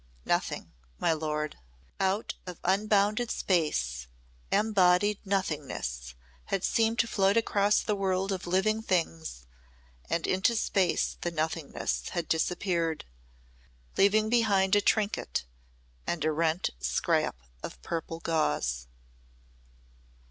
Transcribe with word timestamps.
"Nothing, 0.25 0.73
my 0.97 1.13
lord." 1.13 1.57
Out 1.99 2.33
of 2.47 2.59
unbounded 2.63 3.29
space 3.29 4.07
embodied 4.51 5.19
nothingness 5.25 6.15
had 6.45 6.63
seemed 6.63 6.97
to 6.97 7.07
float 7.07 7.37
across 7.37 7.81
the 7.83 7.95
world 7.95 8.31
of 8.31 8.47
living 8.47 8.81
things, 8.81 9.45
and 10.09 10.25
into 10.25 10.55
space 10.55 11.17
the 11.21 11.29
nothingness 11.29 12.09
had 12.13 12.27
disappeared 12.27 13.05
leaving 13.95 14.27
behind 14.27 14.75
a 14.75 14.81
trinket 14.81 15.45
and 16.07 16.25
a 16.25 16.31
rent 16.31 16.71
scrap 16.79 17.35
of 17.61 17.79
purple 17.83 18.19
gauze. 18.19 18.87